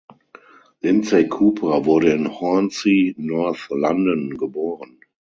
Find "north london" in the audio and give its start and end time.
3.19-4.35